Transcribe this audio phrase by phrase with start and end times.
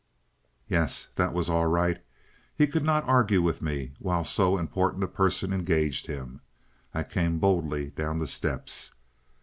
[0.67, 1.09] Yes.
[1.13, 2.03] That was all right!
[2.55, 6.41] He could not argue with me while so important a person engaged him....
[6.91, 8.93] I came boldly down the steps.